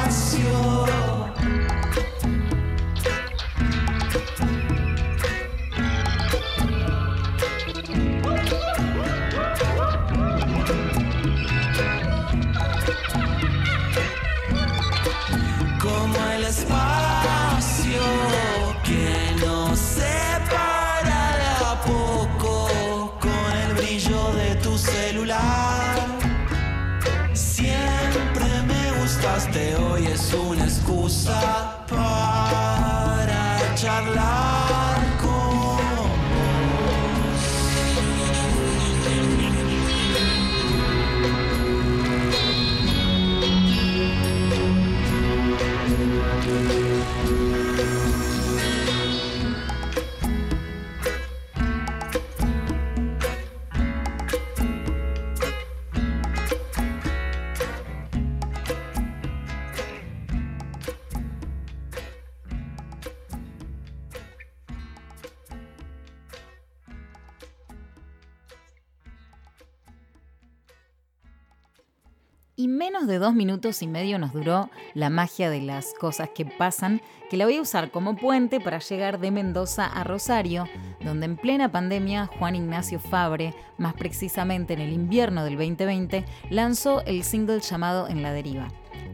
Menos 72.67 73.07
de 73.07 73.17
dos 73.17 73.33
minutos 73.33 73.81
y 73.81 73.87
medio 73.87 74.19
nos 74.19 74.33
duró 74.33 74.69
la 74.93 75.09
magia 75.09 75.49
de 75.49 75.61
las 75.61 75.93
cosas 75.93 76.31
que 76.35 76.45
pasan, 76.45 77.01
que 77.29 77.37
la 77.37 77.45
voy 77.45 77.55
a 77.55 77.61
usar 77.61 77.91
como 77.91 78.17
puente 78.17 78.59
para 78.59 78.79
llegar 78.79 79.21
de 79.21 79.31
Mendoza 79.31 79.85
a 79.85 80.03
Rosario, 80.03 80.67
donde 80.99 81.27
en 81.27 81.37
plena 81.37 81.71
pandemia 81.71 82.25
Juan 82.25 82.55
Ignacio 82.55 82.99
Fabre, 82.99 83.53
más 83.77 83.93
precisamente 83.93 84.73
en 84.73 84.81
el 84.81 84.91
invierno 84.91 85.45
del 85.45 85.55
2020, 85.55 86.25
lanzó 86.49 87.05
el 87.05 87.23
single 87.23 87.61
llamado 87.61 88.09
En 88.09 88.21
la 88.21 88.33
deriva. 88.33 88.67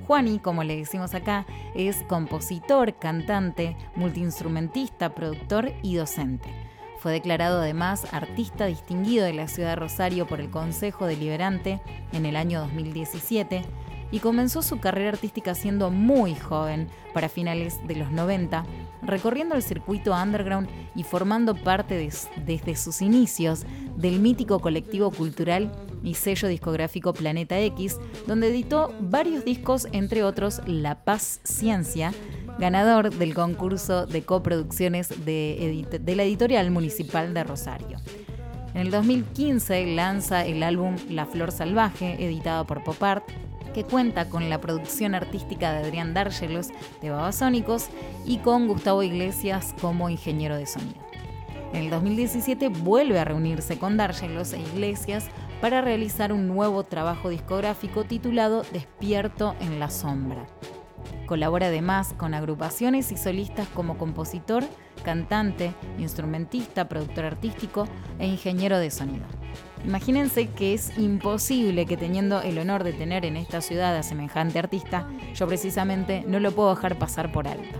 Juani, 0.08 0.39
como 0.39 0.63
le 0.63 0.76
decimos 0.76 1.13
acá, 1.13 1.46
es 1.76 1.98
compositor, 2.10 2.96
cantante, 2.98 3.78
multiinstrumentista, 3.96 5.13
productor 5.13 5.74
y 5.84 5.94
docente. 5.94 6.72
Fue 7.04 7.12
declarado 7.12 7.60
además 7.60 8.08
artista 8.13 8.66
distinguido 8.66 9.26
de 9.26 9.34
la 9.34 9.50
ciudad 9.50 9.72
de 9.72 9.76
Rosario 9.76 10.26
por 10.26 10.39
el 10.39 10.50
Consejo 10.50 11.06
Deliberante 11.06 11.82
en 12.13 12.26
el 12.26 12.38
año 12.38 12.62
2017 12.62 13.66
y 14.10 14.20
comenzó 14.20 14.62
su 14.62 14.80
carrera 14.80 15.10
artística 15.10 15.54
siendo 15.54 15.92
muy 15.92 16.34
joven, 16.34 16.88
para 17.13 17.28
finales 17.28 17.86
de 17.86 17.98
los 17.98 18.10
90, 18.10 18.63
recorriendo 19.02 19.54
el 19.56 19.63
circuito 19.63 20.13
underground 20.16 20.70
y 20.96 21.04
formando 21.04 21.56
parte 21.56 21.96
de- 21.98 22.13
desde 22.46 22.78
sus 22.78 23.02
inicios 23.02 23.66
del 23.98 24.22
mítico 24.22 24.60
colectivo 24.60 25.12
cultural 25.12 25.74
y 26.04 26.16
sello 26.16 26.48
discográfico 26.48 27.13
Planeta 27.13 27.60
X, 27.60 27.98
donde 28.28 28.50
editó 28.50 28.94
varios 29.00 29.46
discos, 29.46 29.88
entre 29.92 30.24
otros 30.24 30.62
La 30.68 31.04
Paz 31.04 31.39
Ciencia, 31.44 32.13
ganador 32.60 33.13
del 33.13 33.34
concurso 33.34 34.06
de 34.06 34.24
coproducciones 34.24 35.26
de, 35.26 35.86
la 36.16 36.24
editorial 36.24 36.70
municipal 36.72 37.34
de 37.34 37.44
Rosario. 37.44 37.98
En 38.74 38.82
el 38.82 38.92
2015 38.92 39.86
lanza 39.96 40.46
el 40.46 40.63
álbum 40.63 40.96
La 41.10 41.26
Flor 41.26 41.52
Salvaje, 41.52 42.24
editado 42.24 42.66
por 42.66 42.84
Pop 42.84 43.02
Art, 43.04 43.24
que 43.74 43.84
cuenta 43.84 44.30
con 44.30 44.50
la 44.50 44.62
producción 44.62 45.16
artística 45.16 45.72
de 45.72 45.80
Adrián 45.80 46.13
Dárgelos 46.13 46.68
de 47.02 47.10
Babasónicos 47.10 47.88
y 48.26 48.38
con 48.38 48.68
Gustavo 48.68 49.02
Iglesias 49.04 49.74
como 49.82 50.10
ingeniero 50.10 50.58
de 50.58 50.68
sonido. 50.68 51.04
En 51.74 51.86
el 51.86 51.89
2017 51.89 52.68
vuelve 52.68 53.20
a 53.20 53.26
reunirse 53.26 53.80
con 53.80 53.98
Dárgelos 53.98 54.54
e 54.54 54.60
Iglesias 54.60 55.26
para 55.63 55.80
realizar 55.80 56.34
un 56.34 56.49
nuevo 56.49 56.84
trabajo 56.84 57.30
discográfico 57.30 58.04
titulado 58.04 58.63
Despierto 58.73 59.56
en 59.62 59.80
la 59.80 59.89
Sombra. 59.89 60.45
Colabora 61.26 61.67
además 61.67 62.13
con 62.17 62.34
agrupaciones 62.34 63.13
y 63.13 63.15
solistas 63.15 63.69
como 63.69 63.97
compositor, 63.97 64.65
cantante, 65.06 65.73
instrumentista, 65.99 66.89
productor 66.89 67.23
artístico 67.23 67.88
e 68.19 68.28
ingeniero 68.28 68.78
de 68.78 68.91
sonido. 68.91 69.23
Imagínense 69.86 70.49
que 70.49 70.73
es 70.73 70.97
imposible 70.97 71.86
que 71.86 71.95
teniendo 71.95 72.41
el 72.41 72.60
honor 72.60 72.84
de 72.84 72.91
tener 72.91 73.23
en 73.23 73.38
esta 73.38 73.62
ciudad 73.62 73.95
a 73.95 74.04
semejante 74.04 74.60
artista, 74.60 75.08
yo 75.34 75.47
precisamente 75.47 76.26
no 76.28 76.41
lo 76.41 76.52
puedo 76.52 76.76
dejar 76.76 76.99
pasar 76.99 77.32
por 77.32 77.47
alto. 77.47 77.80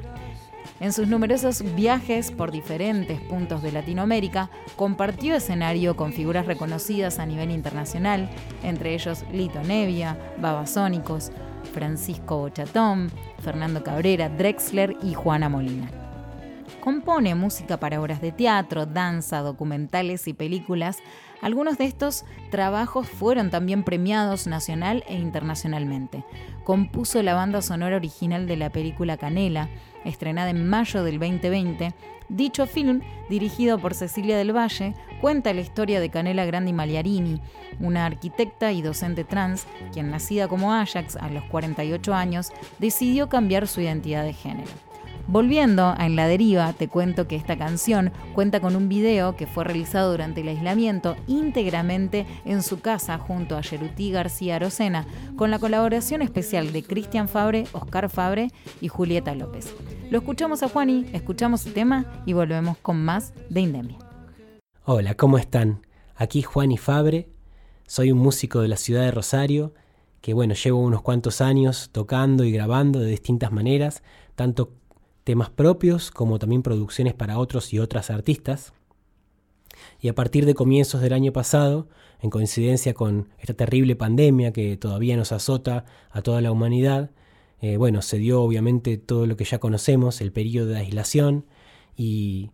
En 0.84 0.92
sus 0.92 1.08
numerosos 1.08 1.64
viajes 1.76 2.30
por 2.30 2.52
diferentes 2.52 3.18
puntos 3.22 3.64
de 3.64 3.72
Latinoamérica, 3.72 4.50
compartió 4.76 5.34
escenario 5.34 5.96
con 5.96 6.12
figuras 6.12 6.46
reconocidas 6.46 7.20
a 7.20 7.26
nivel 7.26 7.52
internacional, 7.52 8.30
entre 8.64 8.94
ellos 8.94 9.24
Lito 9.32 9.64
Nevia, 9.64 10.20
Babasónicos, 10.42 11.32
Francisco 11.74 12.38
Bochatón, 12.40 13.10
Fernando 13.42 13.82
Cabrera, 13.82 14.28
Drexler 14.28 14.98
y 15.02 15.14
Juana 15.14 15.48
Molina. 15.48 15.90
Compone 16.82 17.34
música 17.34 17.80
para 17.80 18.02
obras 18.02 18.20
de 18.20 18.34
teatro, 18.34 18.86
danza, 18.86 19.40
documentales 19.40 20.28
y 20.28 20.34
películas. 20.34 20.98
Algunos 21.44 21.78
de 21.78 21.84
estos 21.84 22.24
trabajos 22.52 23.10
fueron 23.10 23.50
también 23.50 23.84
premiados 23.84 24.48
nacional 24.48 25.04
e 25.10 25.16
internacionalmente. 25.16 26.24
Compuso 26.64 27.22
la 27.22 27.34
banda 27.34 27.62
sonora 27.62 27.98
original 27.98 28.48
de 28.48 28.56
la 28.56 28.70
película 28.70 29.18
Canela, 29.18 29.68
estrenada 30.06 30.52
en 30.52 30.70
mayo 30.70 31.04
del 31.04 31.20
2020. 31.20 31.94
Dicho 32.30 32.66
film, 32.66 33.02
dirigido 33.30 33.78
por 33.78 33.94
Cecilia 33.94 34.38
del 34.38 34.56
Valle, 34.56 34.94
cuenta 35.20 35.54
la 35.54 35.60
historia 35.60 36.00
de 36.00 36.10
Canela 36.10 36.46
Grandi 36.46 36.72
Magliarini, 36.72 37.42
una 37.82 38.06
arquitecta 38.06 38.72
y 38.72 38.82
docente 38.82 39.26
trans, 39.26 39.68
quien 39.92 40.12
nacida 40.12 40.48
como 40.48 40.74
Ajax 40.74 41.18
a 41.18 41.28
los 41.28 41.44
48 41.44 42.14
años, 42.14 42.54
decidió 42.80 43.28
cambiar 43.28 43.68
su 43.68 43.82
identidad 43.82 44.24
de 44.24 44.32
género. 44.32 44.72
Volviendo 45.28 45.96
a 45.98 46.06
En 46.06 46.18
la 46.18 46.28
Deriva, 46.28 46.74
te 46.74 46.90
cuento 46.90 47.28
que 47.28 47.38
esta 47.38 47.58
canción 47.58 48.12
cuenta 48.36 48.60
con 48.60 48.76
un 48.76 48.90
video 48.90 49.38
que 49.38 49.48
fue 49.48 49.64
realizado 49.64 50.12
durante 50.12 50.42
el 50.42 50.50
aislamiento 50.50 51.16
íntegramente 51.28 52.26
en 52.44 52.62
su 52.62 52.82
casa 52.82 53.18
junto 53.18 53.56
a 53.56 53.62
Yerutí 53.62 54.12
García 54.12 54.58
Arocena, 54.58 55.08
con 55.38 55.50
la 55.50 55.60
colaboración 55.60 56.22
especial 56.22 56.74
de 56.74 56.84
Cristian 56.84 57.30
Fabre, 57.30 57.64
Oscar 57.72 58.10
Fabre 58.10 58.50
y 58.82 58.90
Julieta 58.90 59.34
López. 59.34 59.74
Lo 60.12 60.18
escuchamos 60.18 60.62
a 60.62 60.68
Juani, 60.68 61.06
escuchamos 61.14 61.66
el 61.66 61.74
tema 61.74 62.06
y 62.26 62.34
volvemos 62.34 62.78
con 62.78 63.04
más 63.04 63.34
de 63.50 63.62
Indemia. 63.62 63.98
Hola, 64.84 65.16
¿cómo 65.16 65.38
están? 65.38 65.88
Aquí 66.16 66.42
Juan 66.42 66.74
y 66.74 66.78
Fabre, 66.78 67.30
soy 67.88 68.12
un 68.12 68.20
músico 68.20 68.60
de 68.60 68.68
la 68.68 68.78
ciudad 68.78 69.04
de 69.04 69.12
Rosario, 69.12 69.74
que 70.20 70.34
bueno, 70.34 70.54
llevo 70.54 70.80
unos 70.80 71.02
cuantos 71.02 71.40
años 71.40 71.90
tocando 71.94 72.44
y 72.44 72.52
grabando 72.52 73.00
de 73.00 73.10
distintas 73.10 73.52
maneras, 73.52 74.04
tanto 74.36 74.72
temas 75.24 75.50
propios 75.50 76.12
como 76.12 76.40
también 76.40 76.64
producciones 76.64 77.14
para 77.14 77.38
otros 77.38 77.74
y 77.74 77.80
otras 77.80 78.10
artistas. 78.10 78.74
Y 80.00 80.08
a 80.10 80.16
partir 80.16 80.46
de 80.46 80.54
comienzos 80.54 81.02
del 81.02 81.14
año 81.14 81.34
pasado, 81.34 81.88
en 82.22 82.30
coincidencia 82.30 82.94
con 82.94 83.30
esta 83.40 83.54
terrible 83.54 83.96
pandemia 83.96 84.54
que 84.54 84.78
todavía 84.78 85.18
nos 85.18 85.32
azota 85.32 85.86
a 86.12 86.22
toda 86.22 86.42
la 86.42 86.52
humanidad, 86.52 87.12
eh, 87.62 87.78
bueno, 87.78 88.02
se 88.02 88.18
dio 88.18 88.42
obviamente 88.42 88.98
todo 88.98 89.26
lo 89.26 89.38
que 89.38 89.46
ya 89.46 89.60
conocemos, 89.60 90.22
el 90.22 90.32
periodo 90.32 90.68
de 90.68 90.80
aislación 90.80 91.46
y 91.96 92.52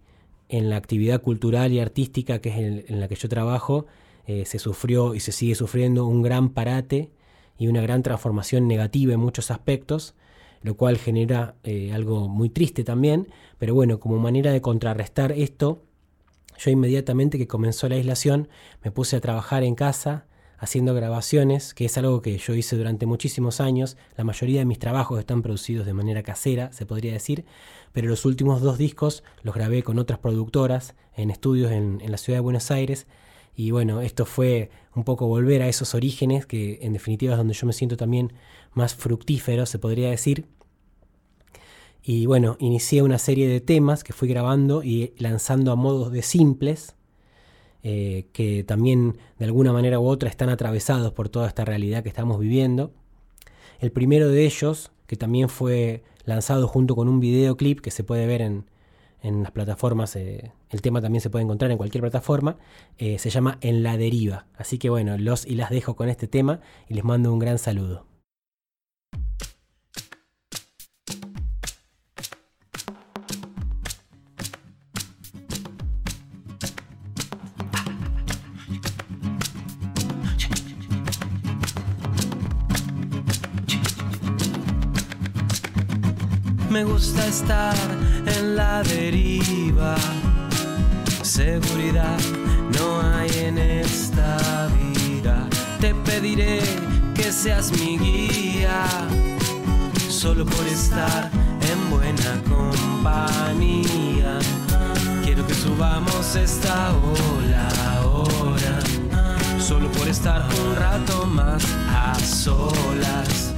en 0.50 0.70
la 0.70 0.78
actividad 0.78 1.22
cultural 1.22 1.72
y 1.72 1.80
artística 1.80 2.40
que 2.40 2.50
es 2.50 2.90
en, 2.90 3.00
la 3.00 3.08
que 3.08 3.16
yo 3.16 3.30
trabajo, 3.30 3.86
eh, 4.28 4.46
se 4.46 4.60
sufrió 4.60 5.16
y 5.16 5.20
se 5.20 5.32
sigue 5.32 5.56
sufriendo 5.56 6.06
un 6.06 6.22
gran 6.22 6.50
parate 6.50 7.12
y 7.58 7.68
una 7.68 7.82
gran 7.82 8.04
transformación 8.04 8.68
negativa 8.68 9.14
en 9.14 9.20
muchos 9.20 9.52
aspectos. 9.52 10.16
Lo 10.62 10.76
cual 10.76 10.98
genera 10.98 11.56
eh, 11.64 11.92
algo 11.94 12.28
muy 12.28 12.50
triste 12.50 12.84
también, 12.84 13.28
pero 13.58 13.74
bueno, 13.74 14.00
como 14.00 14.18
manera 14.18 14.52
de 14.52 14.62
contrarrestar 14.62 15.32
esto, 15.32 15.84
yo 16.58 16.72
inmediatamente 16.72 17.38
que 17.38 17.48
comenzó 17.48 17.88
la 17.88 17.96
aislación 17.96 18.50
me 18.84 18.92
puse 18.92 19.16
a 19.16 19.22
trabajar 19.22 19.64
en 19.64 19.76
casa 19.76 20.26
haciendo 20.58 20.94
grabaciones, 20.94 21.74
que 21.74 21.86
es 21.86 21.98
algo 21.98 22.22
que 22.22 22.38
yo 22.38 22.54
hice 22.54 22.76
durante 22.76 23.06
muchísimos 23.06 23.62
años. 23.62 23.96
La 24.18 24.26
mayoría 24.26 24.60
de 24.60 24.66
mis 24.66 24.78
trabajos 24.78 25.18
están 25.18 25.42
producidos 25.42 25.86
de 25.86 25.94
manera 25.94 26.22
casera, 26.22 26.72
se 26.74 26.86
podría 26.86 27.14
decir, 27.14 27.46
pero 27.94 28.10
los 28.10 28.26
últimos 28.26 28.62
dos 28.62 28.78
discos 28.78 29.24
los 29.42 29.56
grabé 29.56 29.84
con 29.84 30.00
otras 30.00 30.20
productoras 30.20 30.96
en 31.16 31.32
estudios 31.32 31.72
en, 31.72 32.02
en 32.02 32.12
la 32.12 32.18
ciudad 32.18 32.38
de 32.38 32.42
Buenos 32.42 32.72
Aires. 32.72 33.08
Y 33.60 33.72
bueno, 33.72 34.00
esto 34.00 34.26
fue 34.26 34.70
un 34.96 35.04
poco 35.04 35.28
volver 35.28 35.62
a 35.62 35.68
esos 35.68 35.94
orígenes, 35.94 36.46
que 36.46 36.80
en 36.82 36.94
definitiva 36.94 37.34
es 37.34 37.38
donde 37.38 37.54
yo 37.54 37.68
me 37.68 37.74
siento 37.74 37.98
también 37.98 38.32
más 38.72 38.96
fructífero, 38.96 39.66
se 39.66 39.80
podría 39.80 40.10
decir. 40.10 40.46
Y 42.02 42.26
bueno, 42.26 42.56
inicié 42.62 43.02
una 43.02 43.18
serie 43.18 43.50
de 43.50 43.60
temas 43.60 44.06
que 44.06 44.14
fui 44.14 44.30
grabando 44.30 44.82
y 44.82 45.14
lanzando 45.18 45.74
a 45.74 45.76
modos 45.76 46.14
de 46.14 46.22
simples, 46.22 46.96
eh, 47.84 48.28
que 48.32 48.64
también 48.64 49.18
de 49.40 49.44
alguna 49.44 49.74
manera 49.74 50.00
u 50.00 50.08
otra 50.08 50.30
están 50.30 50.48
atravesados 50.48 51.12
por 51.12 51.28
toda 51.28 51.50
esta 51.50 51.66
realidad 51.66 52.02
que 52.02 52.08
estamos 52.08 52.40
viviendo. 52.40 52.94
El 53.82 53.92
primero 53.92 54.30
de 54.30 54.46
ellos, 54.46 54.90
que 55.06 55.18
también 55.18 55.50
fue 55.50 56.02
lanzado 56.24 56.66
junto 56.70 56.96
con 56.96 57.10
un 57.10 57.20
videoclip 57.20 57.82
que 57.82 57.92
se 57.92 58.06
puede 58.06 58.26
ver 58.26 58.42
en, 58.42 58.64
en 59.22 59.44
las 59.44 59.52
plataformas, 59.52 60.16
eh, 60.16 60.52
el 60.70 60.82
tema 60.82 61.02
también 61.02 61.22
se 61.22 61.30
puede 61.30 61.44
encontrar 61.44 61.72
en 61.72 61.78
cualquier 61.78 62.02
plataforma, 62.02 62.58
eh, 62.98 63.20
se 63.20 63.30
llama 63.30 63.58
En 63.62 63.84
la 63.84 63.98
deriva. 63.98 64.46
Así 64.58 64.78
que 64.78 64.90
bueno, 64.90 65.18
los 65.18 65.46
y 65.46 65.56
las 65.56 65.70
dejo 65.70 65.96
con 65.96 66.10
este 66.10 66.28
tema 66.28 66.62
y 66.88 66.94
les 66.94 67.04
mando 67.04 67.34
un 67.34 67.40
gran 67.40 67.58
saludo. 67.58 68.06
Me 86.70 86.84
gusta 86.84 87.28
estar 87.28 87.99
deriva. 88.84 89.96
Seguridad 91.22 92.20
no 92.78 93.02
hay 93.02 93.30
en 93.46 93.58
esta 93.58 94.68
vida. 94.68 95.48
Te 95.80 95.94
pediré 95.96 96.60
que 97.16 97.32
seas 97.32 97.72
mi 97.72 97.98
guía. 97.98 98.84
Solo 100.10 100.46
por 100.46 100.68
estar 100.68 101.30
en 101.62 101.90
buena 101.90 102.42
compañía. 102.48 104.40
Quiero 105.24 105.46
que 105.48 105.54
subamos 105.54 106.36
esta 106.36 106.92
ola 106.94 107.68
ahora. 107.98 108.80
Solo 109.60 109.92
por 109.92 110.08
estar 110.08 110.46
un 110.66 110.76
rato 110.76 111.26
más 111.26 111.64
a 111.90 112.16
solas 112.16 113.54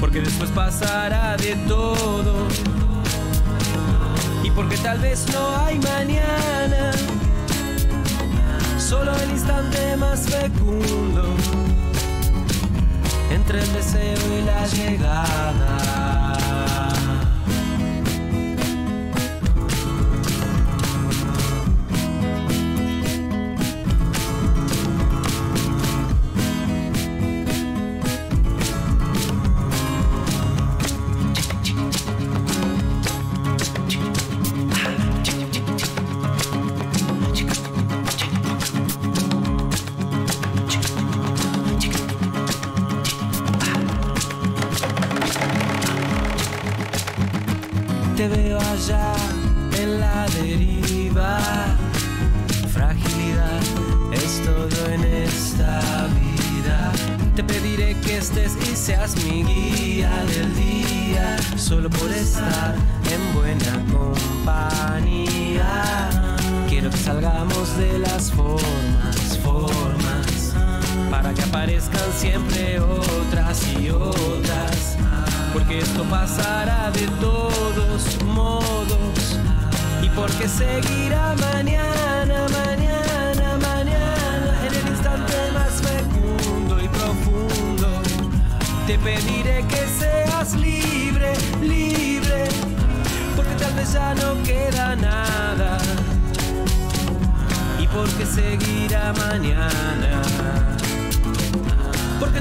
porque 0.00 0.20
después 0.20 0.50
pasará 0.50 1.36
de 1.36 1.56
todo. 1.66 2.46
Porque 4.56 4.78
tal 4.78 4.98
vez 5.00 5.26
no 5.34 5.54
hay 5.54 5.78
mañana, 5.78 6.90
solo 8.78 9.14
el 9.14 9.30
instante 9.30 9.96
más 9.98 10.20
fecundo 10.20 11.36
entre 13.30 13.60
el 13.60 13.72
deseo 13.74 14.38
y 14.38 14.42
la 14.46 14.66
llegada. 14.66 16.65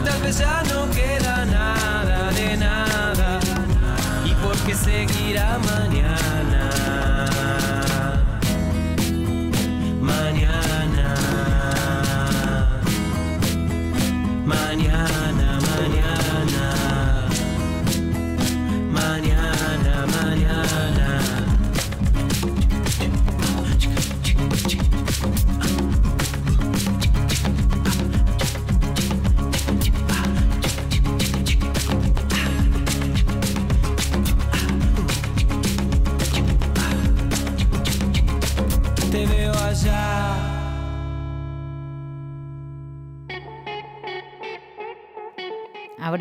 Tal 0.06 0.22
vez 0.22 0.38
ya 0.38 0.62
no 0.72 0.90
queda 0.92 1.46
nada 1.46 2.32
de 2.32 2.58
nada 2.58 3.40
y 4.24 4.34
porque 4.36 4.76
seguirá 4.76 5.58
mañana. 5.58 6.65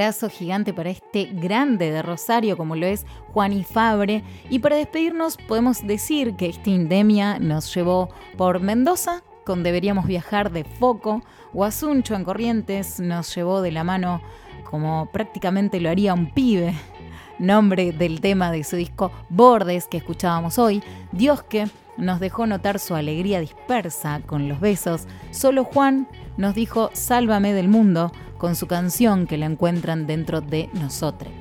Abrazo 0.05 0.28
gigante 0.28 0.74
para 0.74 0.90
este 0.90 1.24
grande 1.32 1.90
de 1.90 2.02
Rosario 2.02 2.59
como 2.59 2.76
lo 2.76 2.84
es 2.84 3.07
Juan 3.32 3.55
y 3.55 3.64
Fabre. 3.64 4.22
Y 4.50 4.59
para 4.59 4.76
despedirnos 4.76 5.38
podemos 5.38 5.86
decir 5.86 6.36
que 6.36 6.50
esta 6.50 6.68
indemia 6.68 7.38
nos 7.38 7.74
llevó 7.74 8.11
por 8.36 8.61
Mendoza, 8.61 9.22
con 9.46 9.62
Deberíamos 9.62 10.07
Viajar 10.07 10.52
de 10.52 10.64
Foco, 10.64 11.22
o 11.55 11.64
Asuncho 11.64 12.14
en 12.14 12.24
Corrientes 12.24 13.00
nos 13.00 13.34
llevó 13.34 13.62
de 13.62 13.72
la 13.72 13.82
mano 13.82 14.20
como 14.70 15.09
prácticamente 15.11 15.80
lo 15.80 15.88
haría 15.88 16.12
un 16.12 16.30
pibe, 16.34 16.74
nombre 17.38 17.92
del 17.92 18.20
tema 18.20 18.52
de 18.52 18.62
su 18.62 18.76
disco 18.76 19.11
Bordes 19.30 19.86
que 19.86 19.96
escuchábamos 19.96 20.59
hoy, 20.59 20.82
Dios 21.12 21.42
que 21.44 21.66
nos 21.97 22.20
dejó 22.20 22.47
notar 22.47 22.78
su 22.78 22.95
alegría 22.95 23.40
dispersa 23.40 24.20
con 24.26 24.49
los 24.49 24.61
besos, 24.61 25.07
solo 25.30 25.64
Juan 25.64 26.09
nos 26.36 26.55
dijo 26.55 26.90
Sálvame 26.92 27.53
del 27.53 27.68
mundo 27.68 28.12
con 28.38 28.57
su 28.57 28.66
canción 28.66 29.26
que 29.26 29.38
la 29.38 29.47
encuentran 29.47 30.07
dentro 30.07 30.40
de 30.40 30.68
nosotros. 30.74 31.32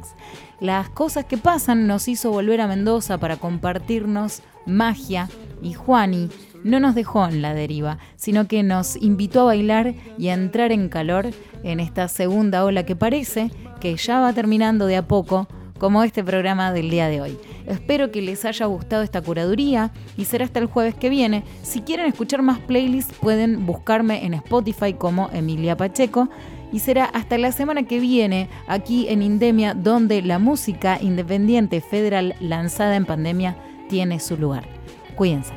Las 0.60 0.90
cosas 0.90 1.26
que 1.26 1.38
pasan 1.38 1.88
nos 1.88 2.08
hizo 2.08 2.32
volver 2.32 2.62
a 2.62 2.68
Mendoza 2.68 3.18
para 3.18 3.38
compartirnos 3.38 4.42
magia 4.66 5.28
y 5.62 5.74
Juani 5.74 6.30
no 6.64 6.80
nos 6.80 6.96
dejó 6.96 7.28
en 7.28 7.42
la 7.42 7.54
deriva, 7.54 7.98
sino 8.16 8.48
que 8.48 8.64
nos 8.64 8.96
invitó 8.96 9.42
a 9.42 9.46
bailar 9.46 9.96
y 10.18 10.30
a 10.30 10.34
entrar 10.34 10.72
en 10.72 10.88
calor 10.88 11.32
en 11.64 11.80
esta 11.80 12.08
segunda 12.08 12.64
ola 12.64 12.86
que 12.86 12.96
parece 12.96 13.52
que 13.82 13.96
ya 13.98 14.22
va 14.22 14.32
terminando 14.34 14.86
de 14.86 14.96
a 14.96 15.08
poco 15.08 15.48
como 15.84 16.02
este 16.02 16.24
programa 16.24 16.72
del 16.72 16.90
día 16.90 17.10
de 17.10 17.20
hoy. 17.20 17.38
Espero 17.68 18.10
que 18.10 18.22
les 18.22 18.46
haya 18.46 18.68
gustado 18.68 19.04
esta 19.04 19.22
curaduría 19.22 19.92
y 20.16 20.24
será 20.24 20.46
hasta 20.46 20.62
el 20.62 20.68
jueves 20.68 20.96
que 20.96 21.10
viene. 21.10 21.44
Si 21.62 21.82
quieren 21.82 22.06
escuchar 22.06 22.42
más 22.42 22.60
playlists 22.60 23.14
pueden 23.20 23.66
buscarme 23.66 24.26
en 24.26 24.34
Spotify 24.36 24.94
como 24.94 25.30
Emilia 25.34 25.76
Pacheco 25.76 26.30
y 26.72 26.80
será 26.80 27.04
hasta 27.04 27.38
la 27.38 27.52
semana 27.52 27.84
que 27.84 28.00
viene 28.00 28.48
aquí 28.66 29.08
en 29.10 29.22
Indemia 29.22 29.74
donde 29.74 30.22
la 30.22 30.40
música 30.40 31.00
independiente 31.02 31.82
federal 31.82 32.34
lanzada 32.40 32.96
en 32.96 33.06
pandemia 33.06 33.58
tiene 33.90 34.22
su 34.22 34.38
lugar. 34.38 34.64
Cuídense. 35.18 35.52